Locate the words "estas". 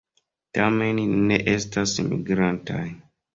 1.53-1.93